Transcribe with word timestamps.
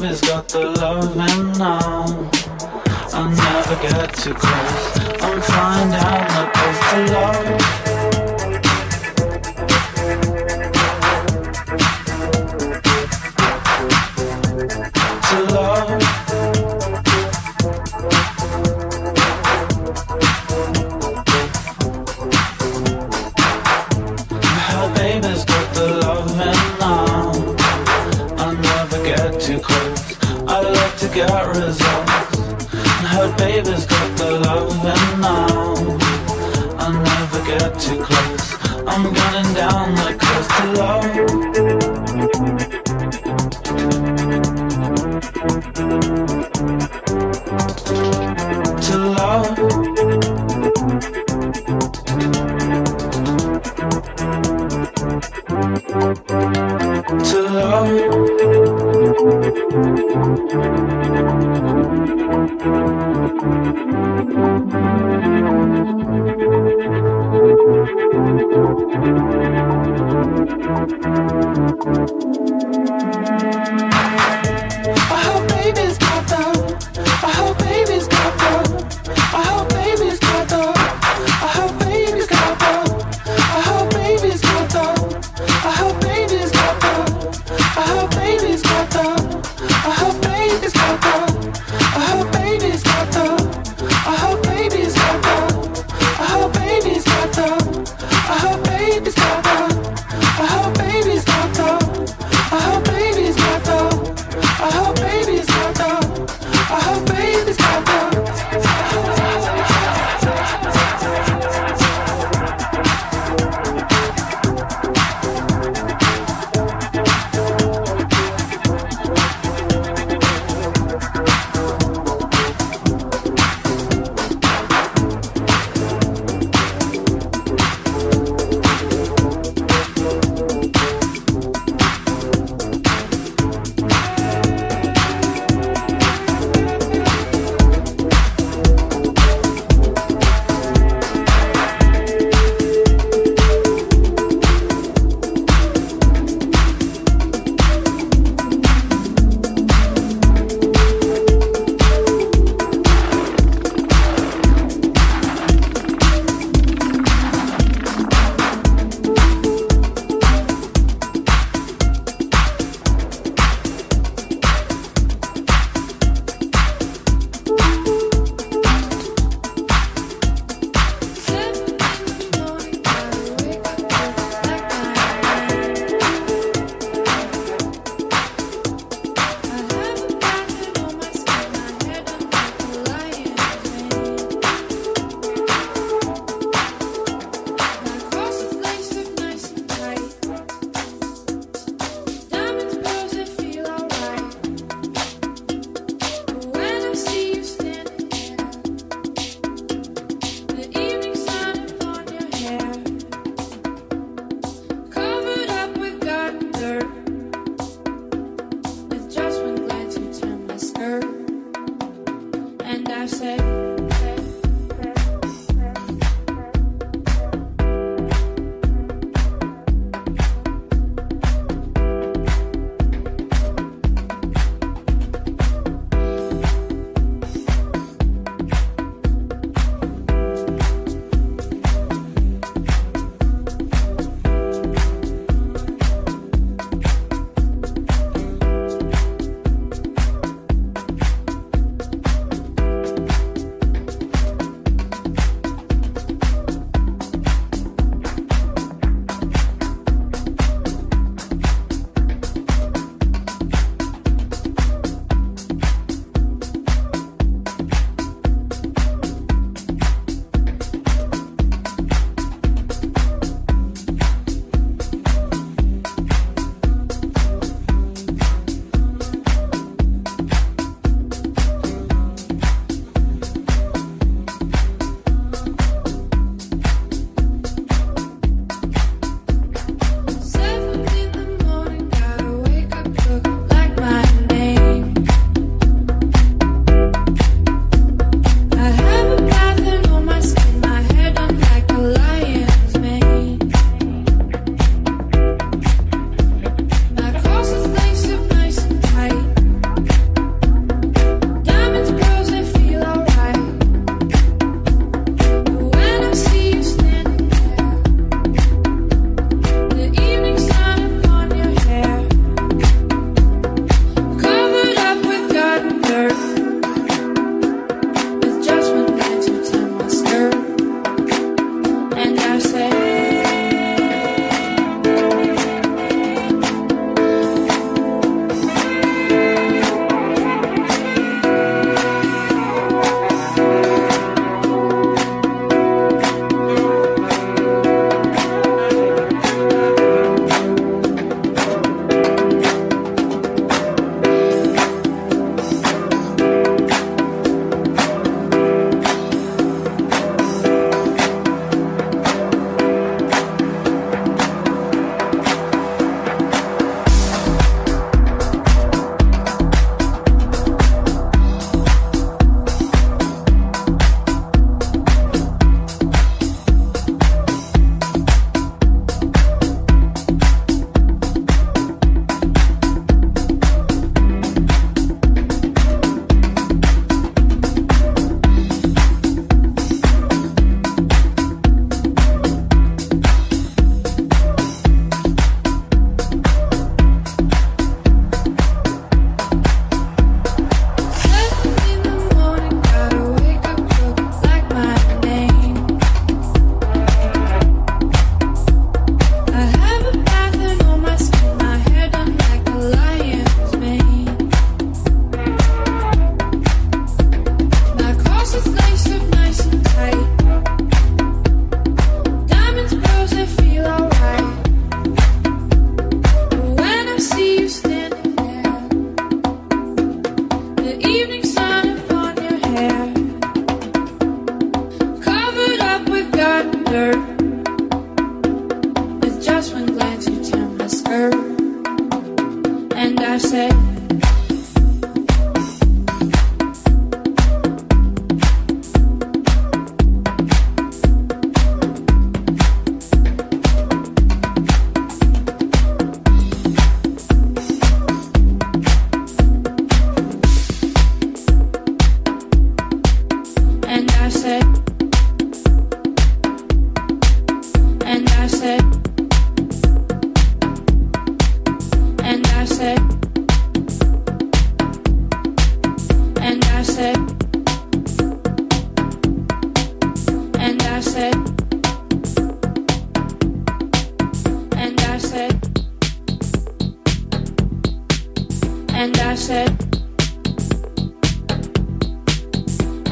baby's 0.00 0.20
got 0.22 0.48
the 0.48 0.70
love 0.80 1.16
and 1.18 1.58
now 1.58 2.04
I 3.12 3.28
never 3.34 3.76
get 3.82 4.14
to 4.14 4.51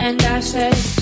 And 0.03 0.23
I 0.23 0.41
said, 0.41 1.00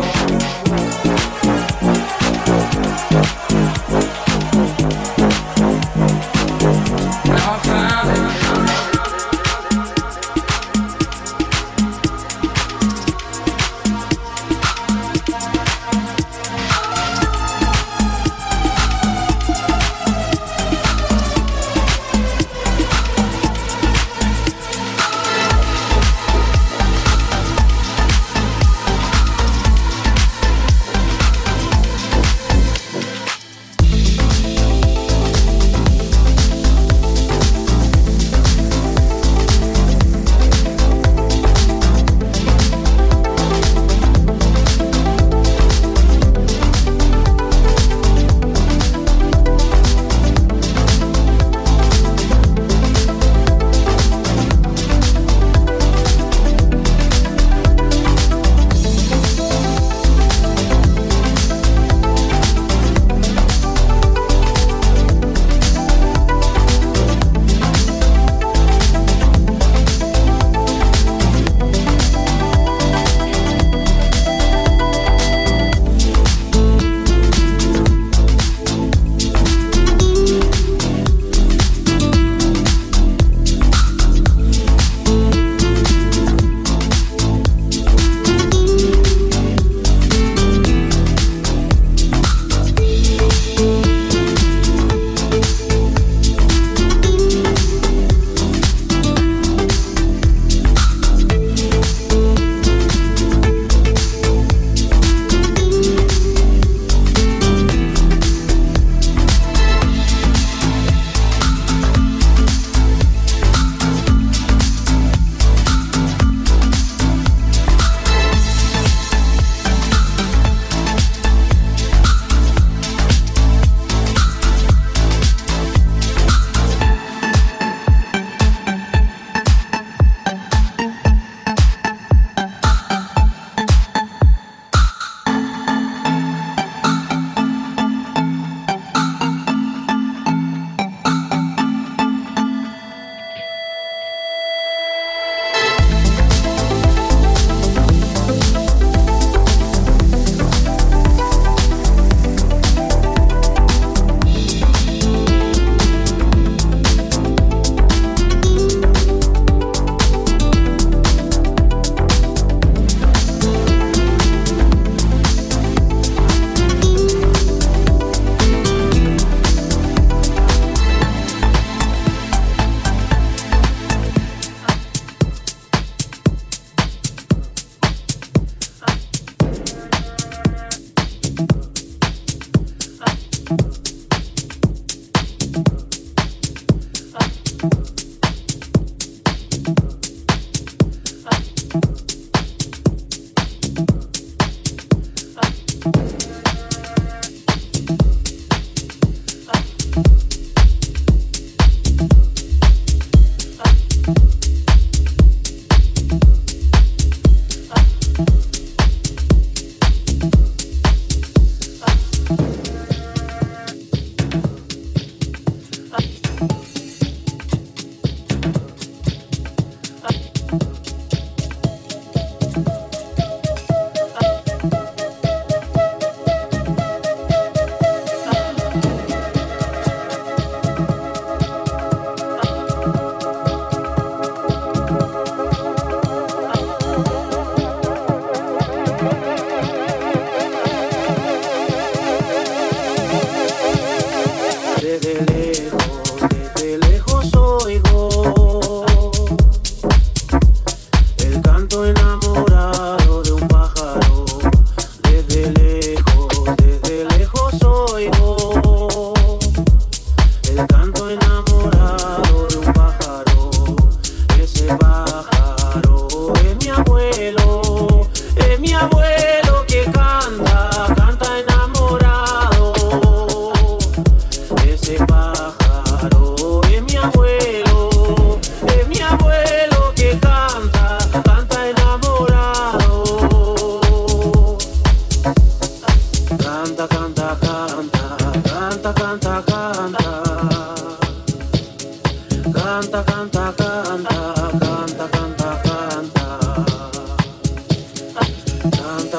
go. 0.00 0.37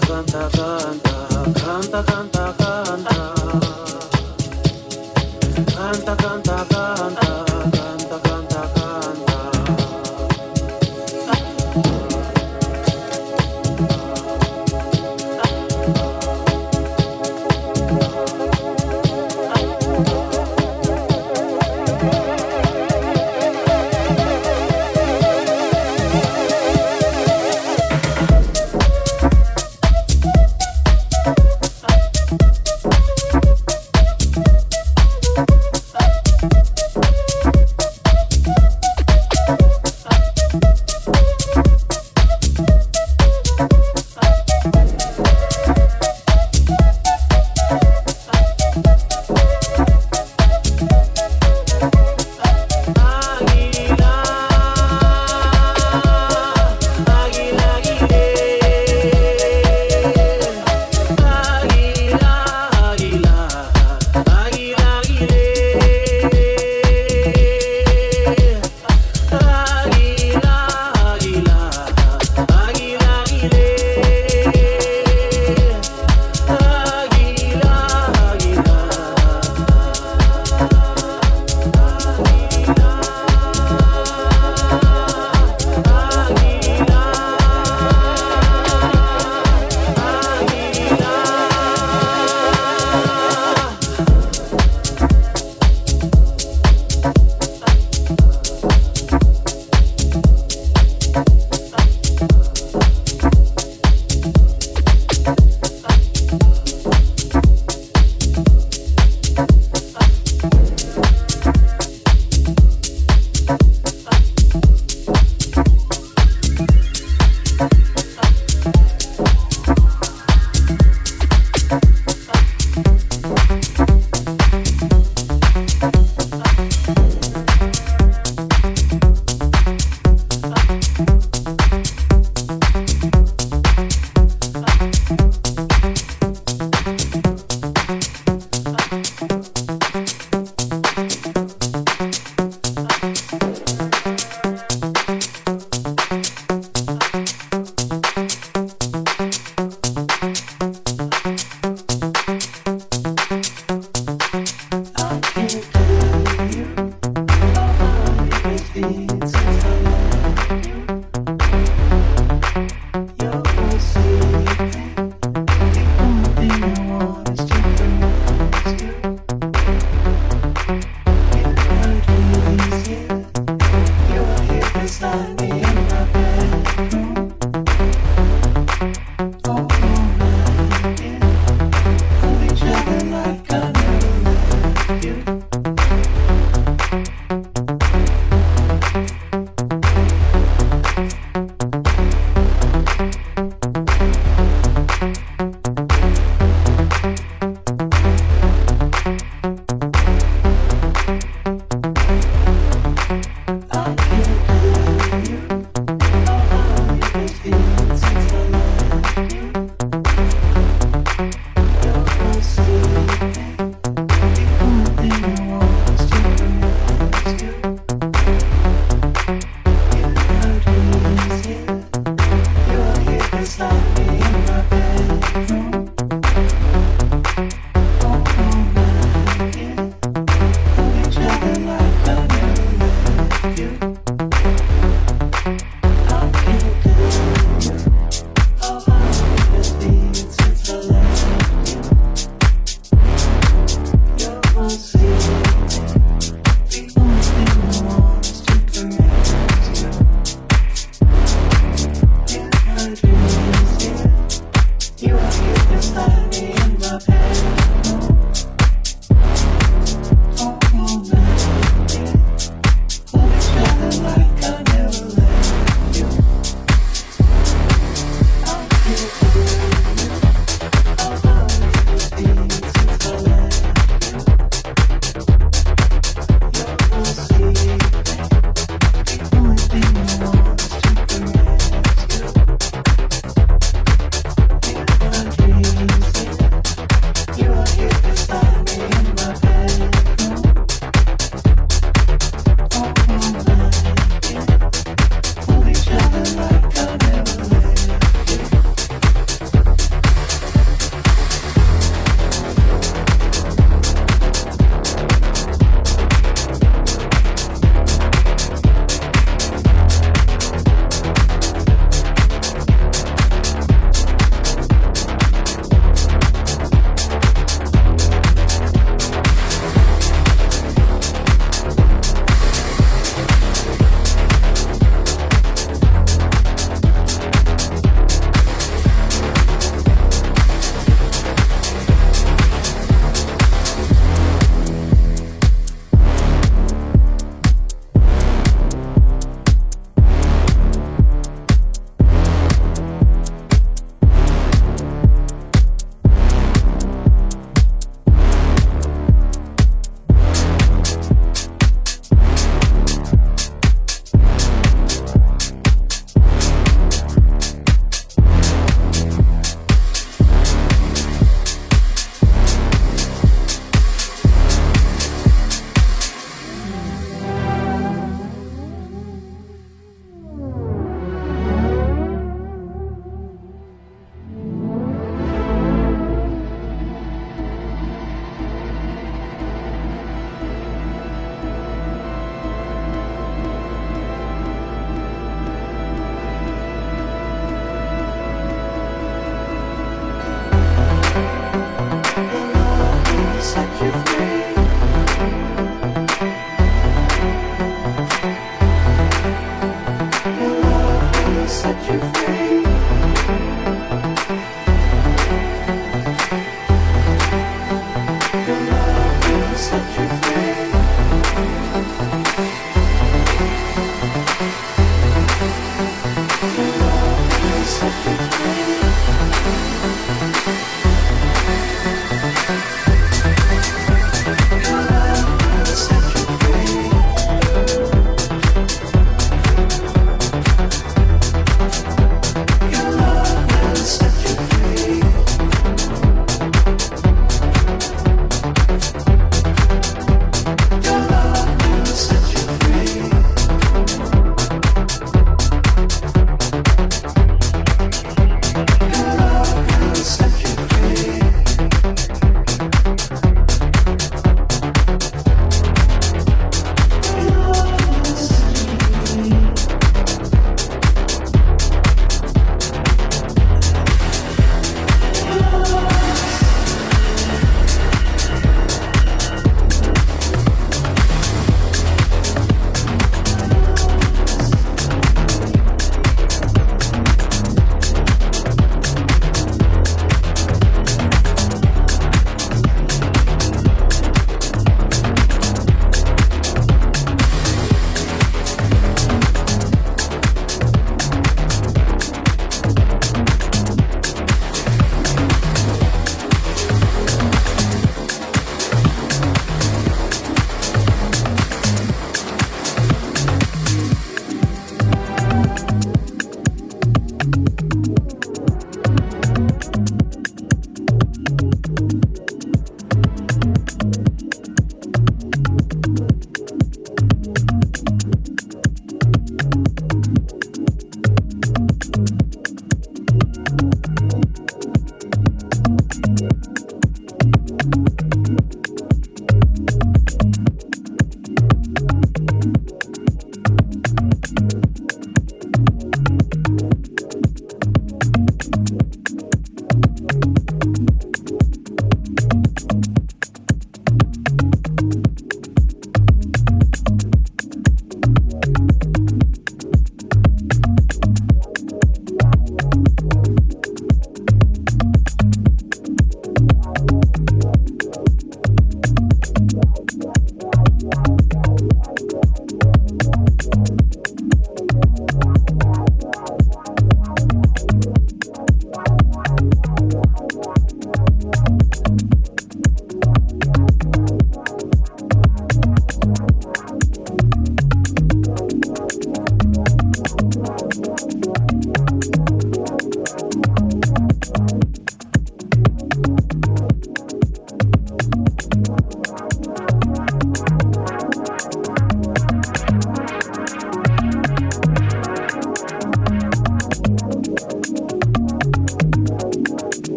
canta, 0.00 0.48
canta, 0.50 1.28
canta, 1.32 2.02
canta, 2.02 2.02
canta, 2.02 2.54
canta. 2.58 3.35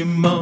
Only 0.00 0.22
loved 0.22 0.37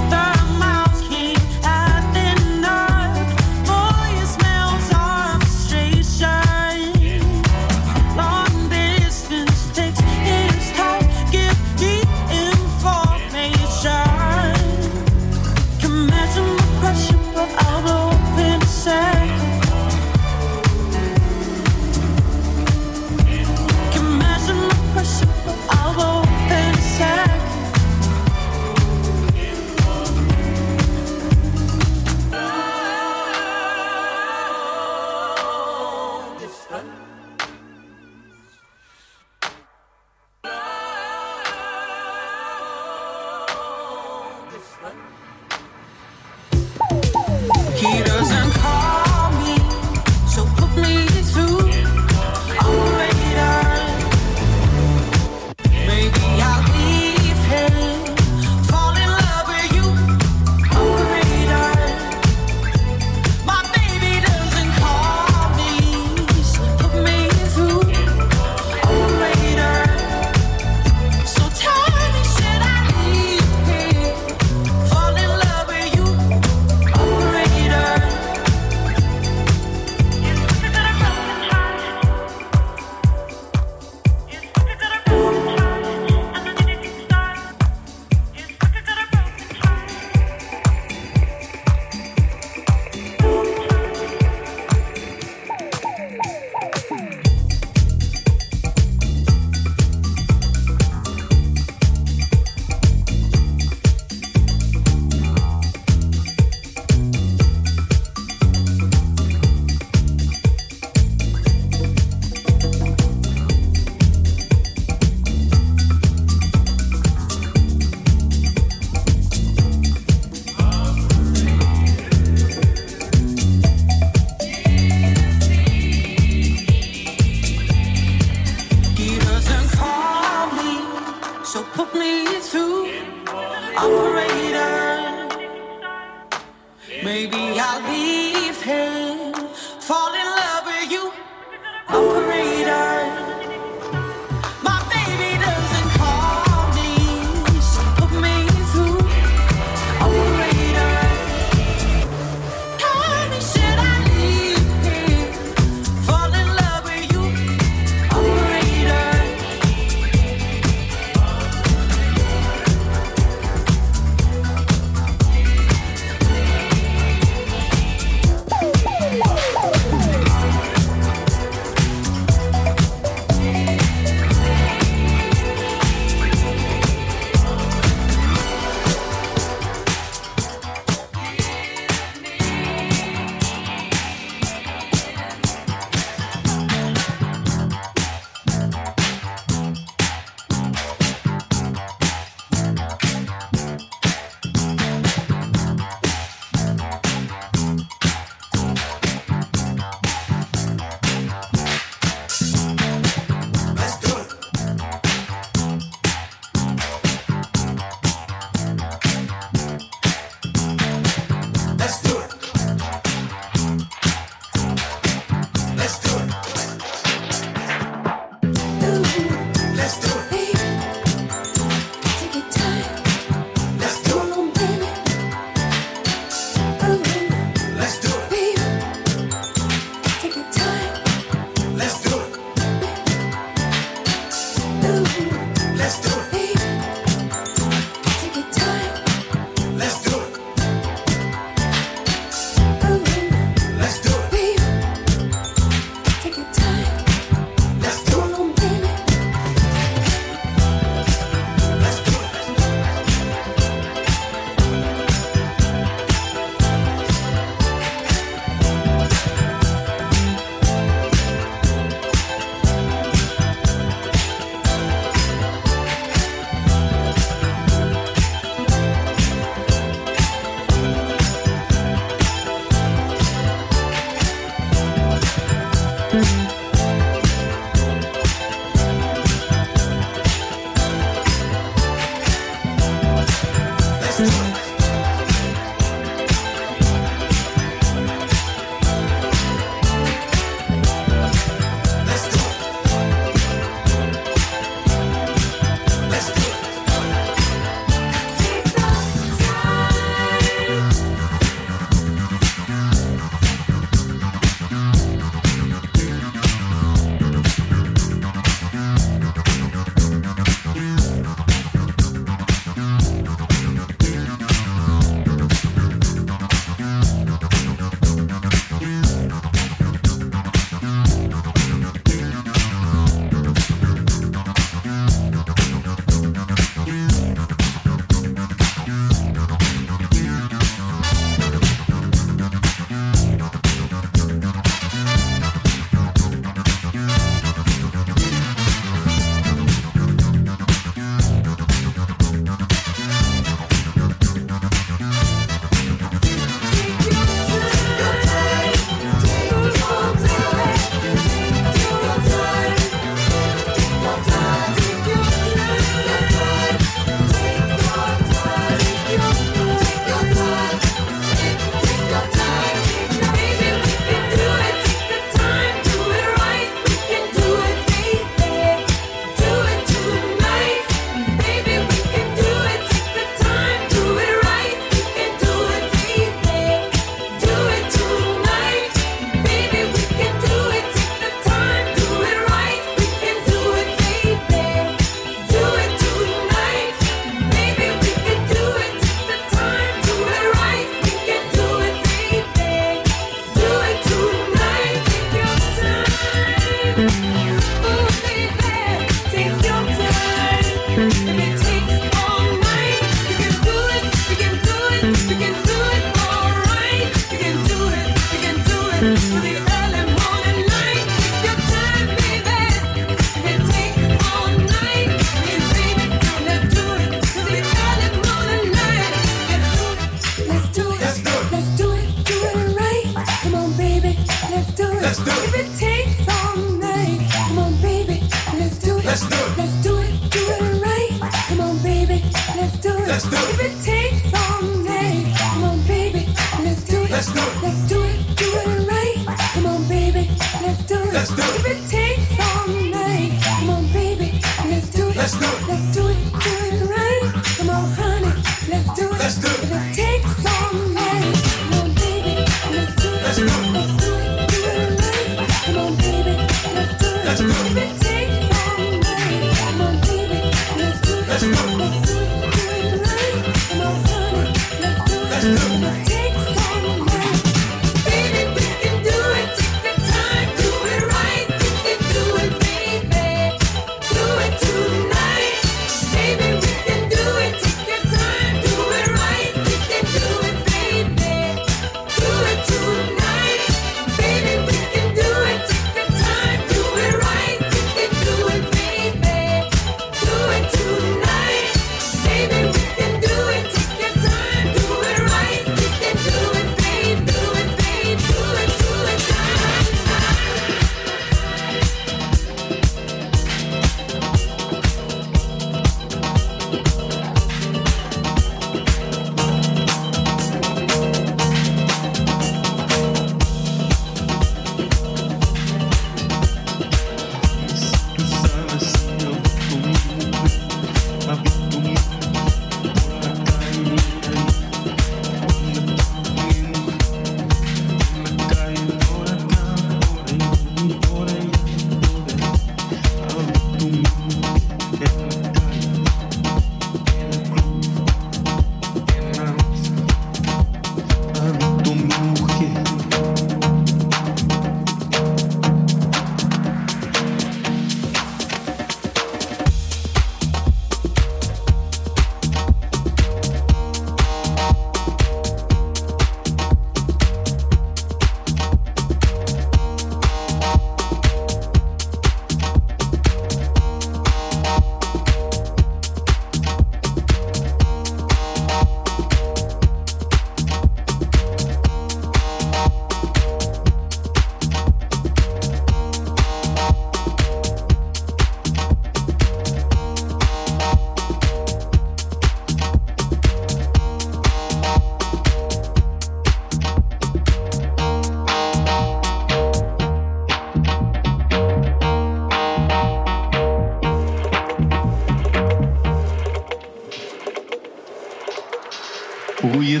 ia 599.86 600.00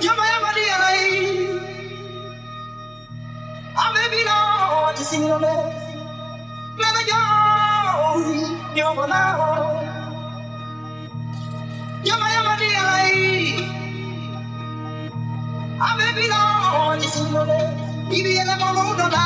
Your 0.00 0.14
memory 0.16 0.66
alive. 0.76 1.62
I 3.76 3.86
may 3.94 4.08
be 4.16 4.24
not 4.24 4.96
to 4.96 5.04
see 5.04 5.18
no 5.20 5.38
less. 5.38 5.74
Never 6.78 7.04
go. 7.10 7.20
You're 8.76 8.94
my 8.94 9.06
love. 9.06 10.04
Your 12.04 12.18
memory 12.18 12.70
alive. 12.80 13.88
I 15.80 15.90
may 15.98 16.12
be 16.20 16.28
not 16.28 17.00
to 17.00 17.08
see 17.08 17.30
no 17.32 17.42
less. 17.44 17.74
Ibi 18.12 18.32
ele 18.40 18.54
moro 18.60 18.84
no 18.98 19.06
na. 19.08 19.24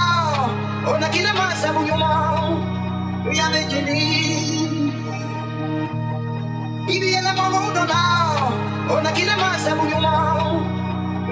Ona 0.91 1.09
kile 1.15 1.33
masa 1.39 1.69
buyuma. 1.75 2.13
Ya 3.35 3.47
me 3.53 3.63
jini. 3.71 4.03
Ibi 6.95 7.09
ele 7.19 7.33
moro 7.39 7.61
no 7.77 7.85
na. 7.85 8.01
Ona 8.95 9.13
kile 9.13 9.37
masa 9.37 9.73
buyuma. 9.77 10.32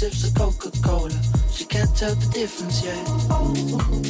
sips 0.00 0.28
of 0.28 0.34
Coca 0.34 0.70
Cola. 0.80 1.10
She 1.52 1.66
can't 1.66 1.94
tell 1.94 2.14
the 2.14 2.26
difference 2.32 2.82
yet. 2.82 4.09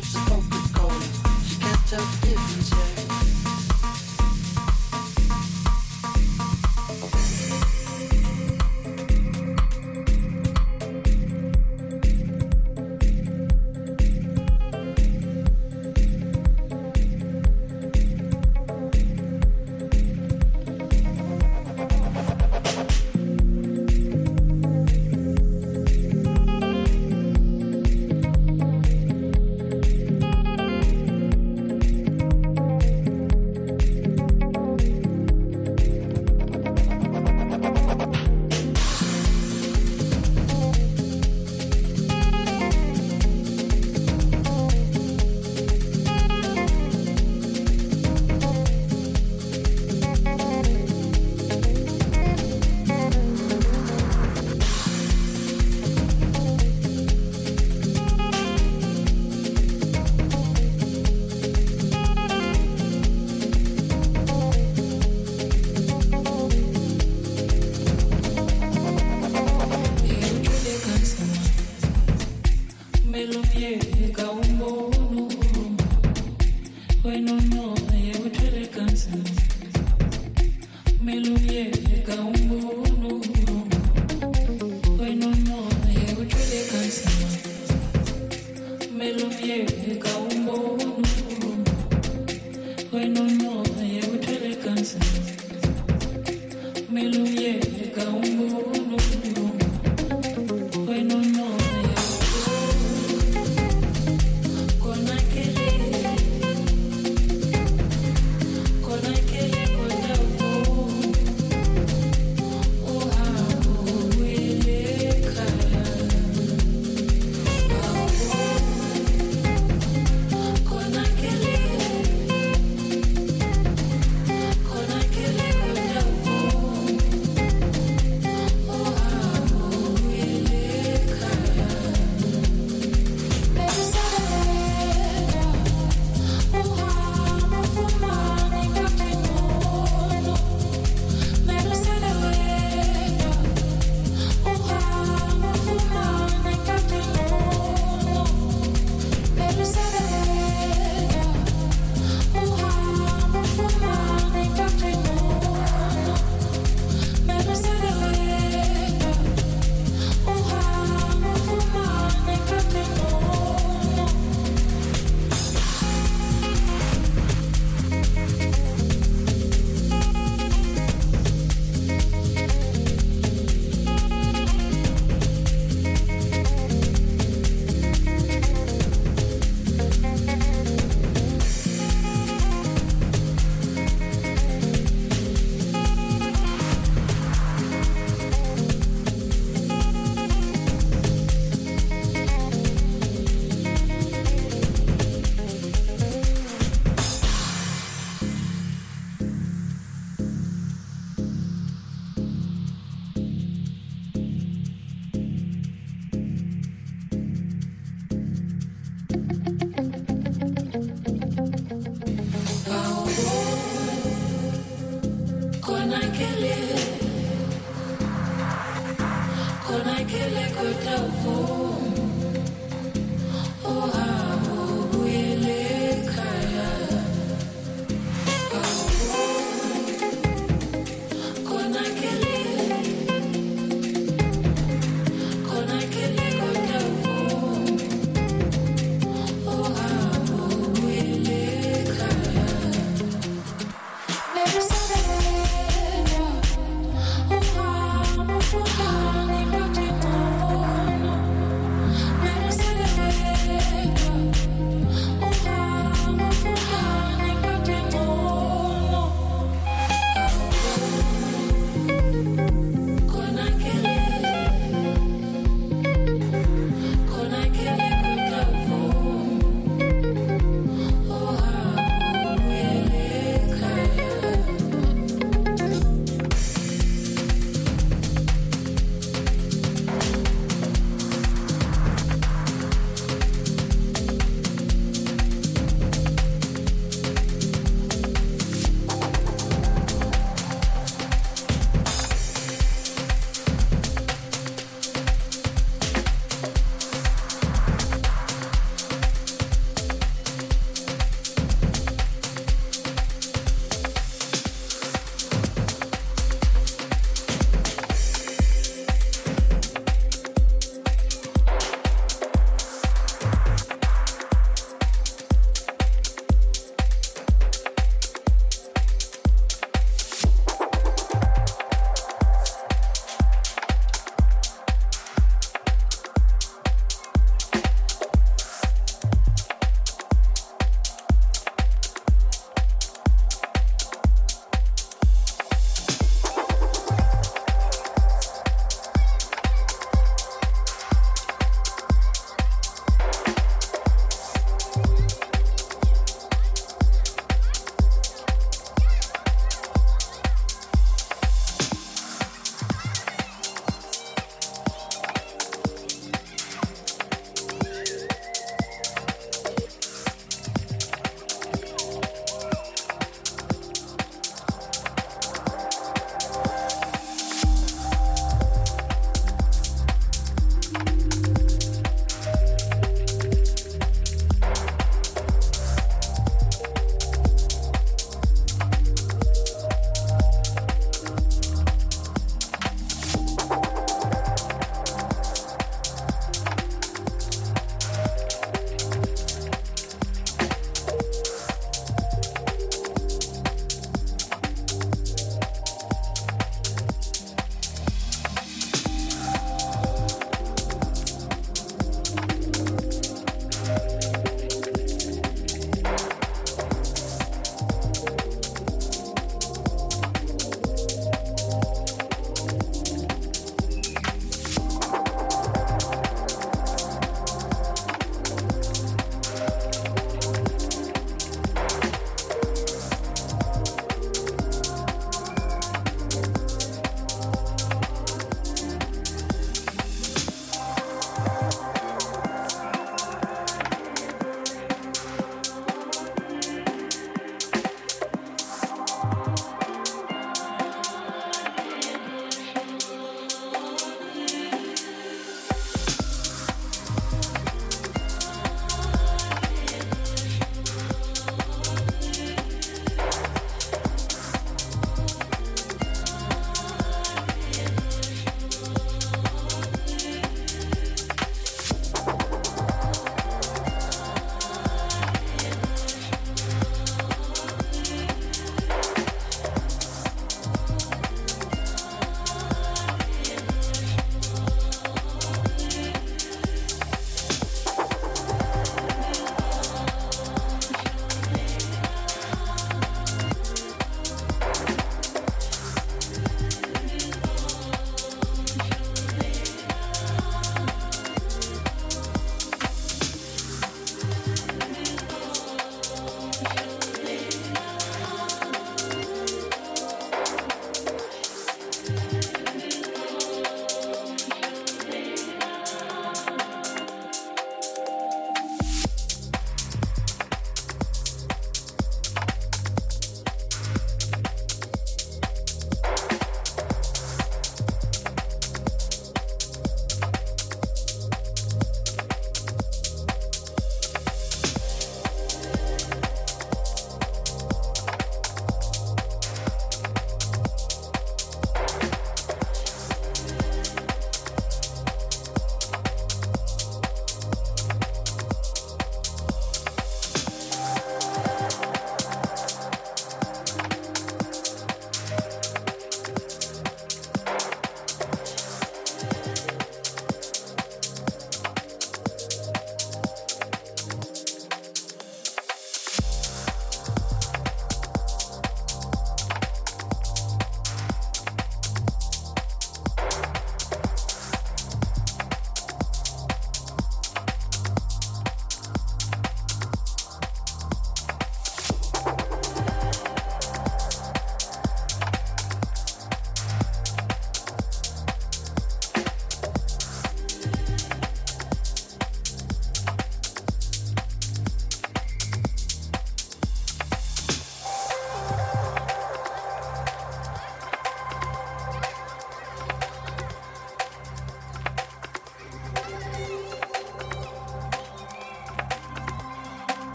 sips 0.00 0.16
a 0.16 0.30
Coca-Cola. 0.30 1.00
She 1.44 1.56
can't 1.60 1.86
tell 1.86 2.00
the 2.00 2.26
difference 2.26 2.70
yet. 2.70 3.33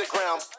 underground. 0.00 0.53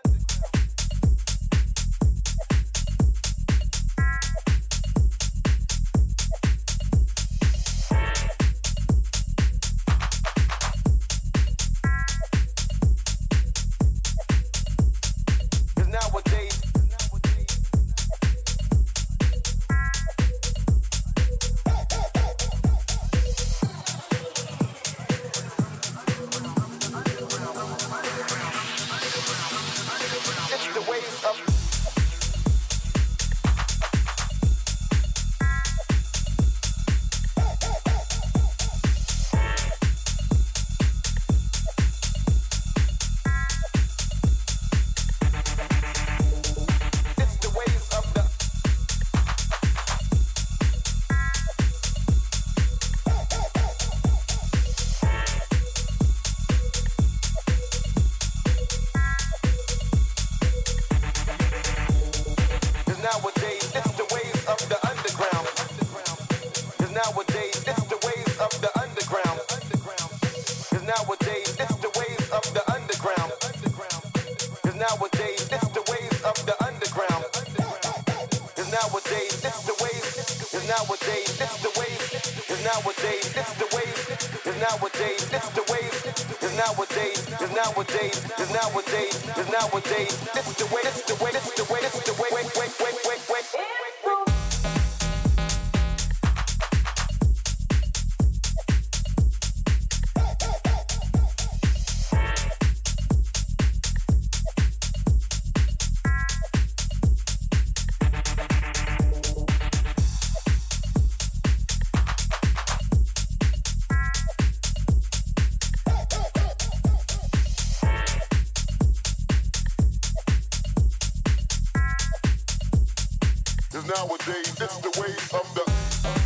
is 123.75 123.85
nowadays. 123.87 124.61
It's 124.61 124.77
the 124.77 125.01
way 125.01 125.11
of 125.37 125.53
the. 125.53 126.24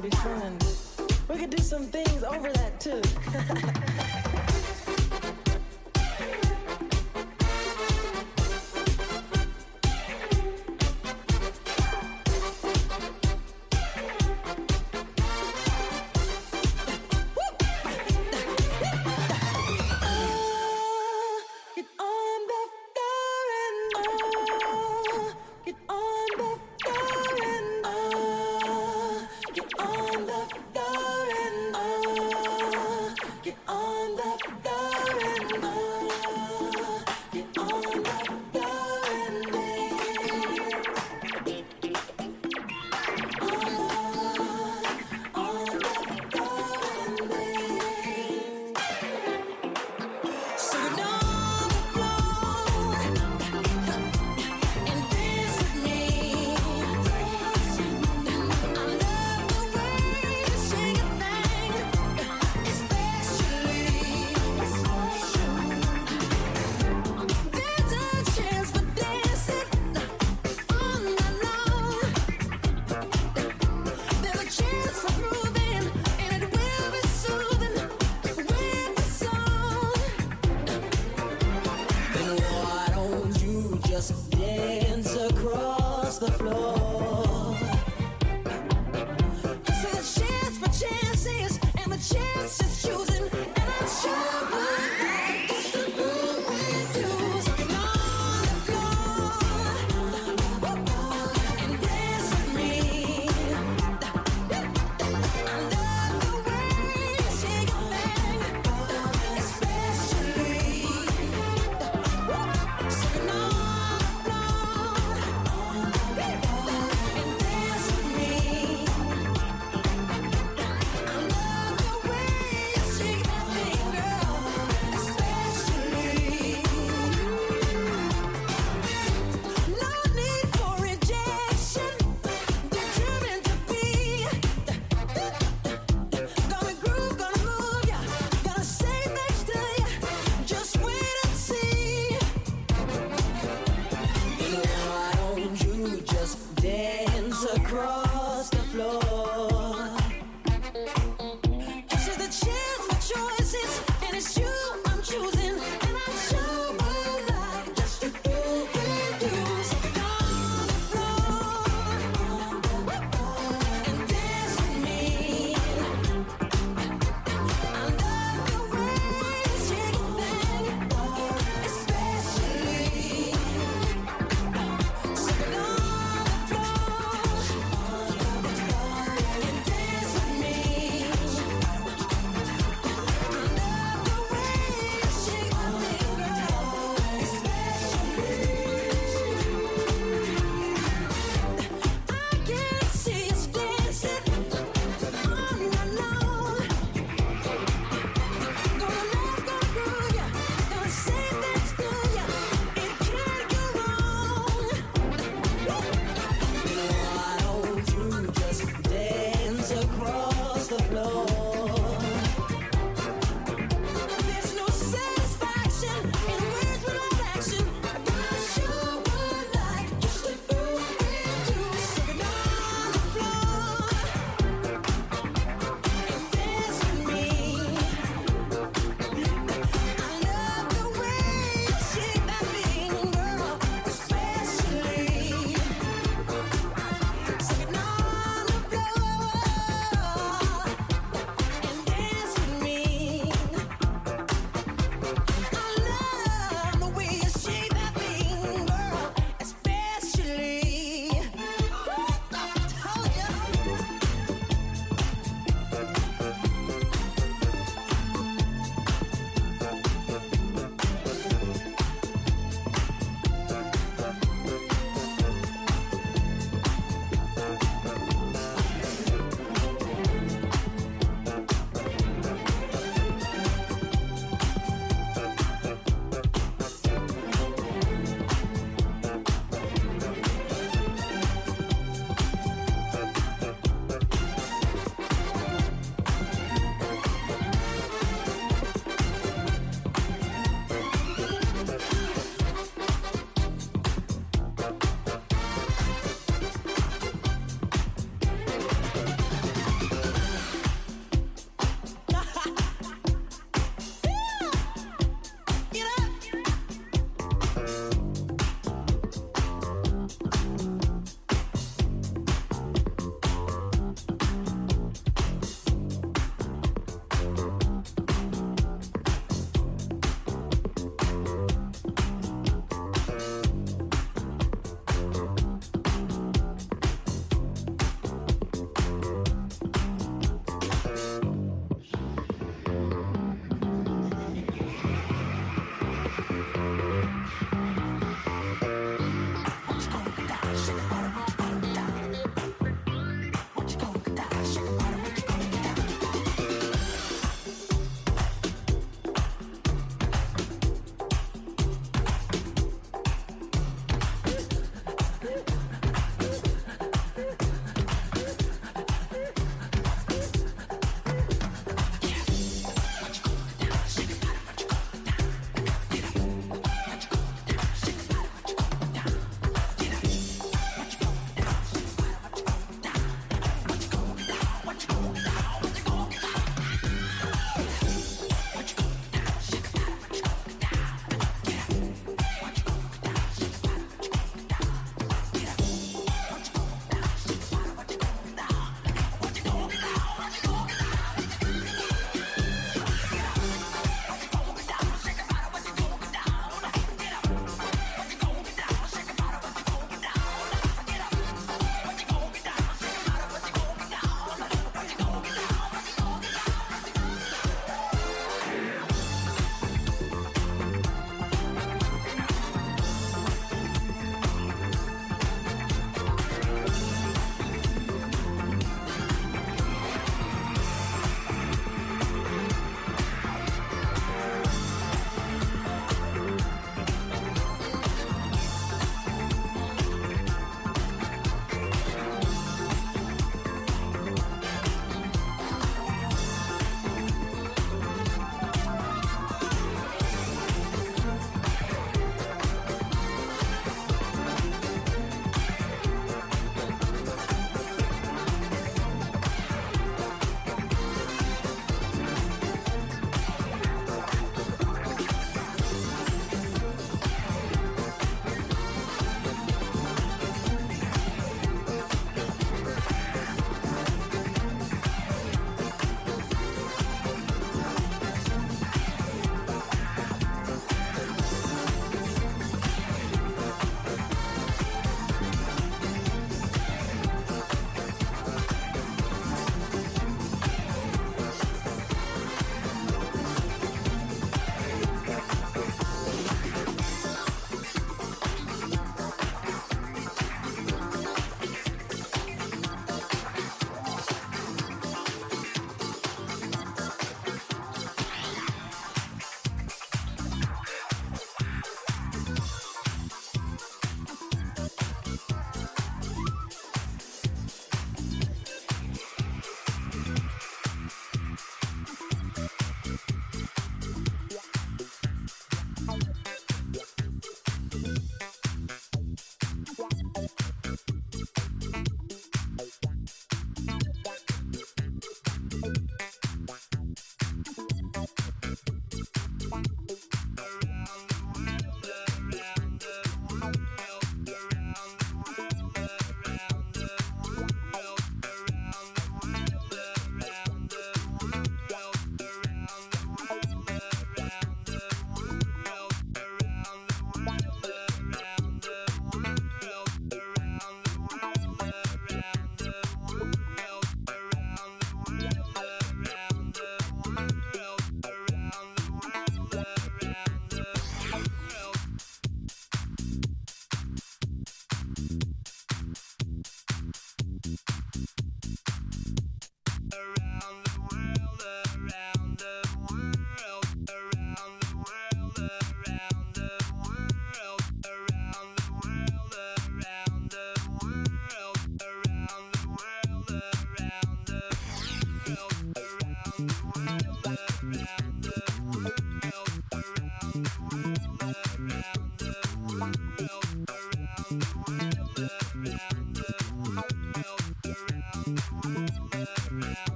Be 0.00 0.10
fun. 0.10 0.55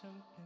something 0.00 0.37